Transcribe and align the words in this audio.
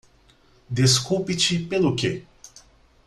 Desculpe-te 0.71 1.59
pelo 1.59 1.95
que? 1.95 2.25